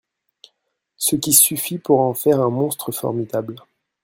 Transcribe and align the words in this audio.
Ce 0.97 1.15
qui 1.15 1.31
suffit 1.31 1.77
pour 1.77 1.99
en 1.99 2.15
faire 2.15 2.39
un 2.39 2.49
monstre 2.49 2.91
formidable. 2.91 3.57